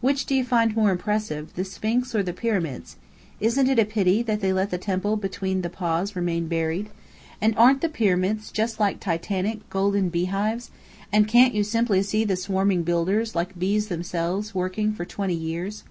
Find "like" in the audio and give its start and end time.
8.80-9.00, 13.34-13.58